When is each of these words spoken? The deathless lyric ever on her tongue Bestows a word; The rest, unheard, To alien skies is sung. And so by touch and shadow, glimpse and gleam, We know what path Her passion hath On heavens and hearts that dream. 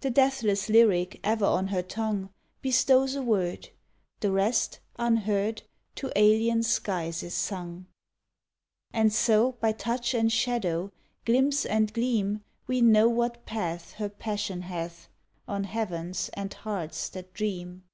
The 0.00 0.10
deathless 0.10 0.68
lyric 0.68 1.20
ever 1.22 1.44
on 1.44 1.68
her 1.68 1.80
tongue 1.80 2.30
Bestows 2.60 3.14
a 3.14 3.22
word; 3.22 3.68
The 4.18 4.32
rest, 4.32 4.80
unheard, 4.98 5.62
To 5.94 6.10
alien 6.16 6.64
skies 6.64 7.22
is 7.22 7.34
sung. 7.34 7.86
And 8.92 9.12
so 9.12 9.52
by 9.60 9.70
touch 9.70 10.12
and 10.12 10.32
shadow, 10.32 10.90
glimpse 11.24 11.64
and 11.64 11.92
gleam, 11.94 12.42
We 12.66 12.80
know 12.80 13.08
what 13.08 13.46
path 13.46 13.92
Her 13.92 14.08
passion 14.08 14.62
hath 14.62 15.08
On 15.46 15.62
heavens 15.62 16.30
and 16.32 16.52
hearts 16.52 17.08
that 17.10 17.32
dream. 17.32 17.84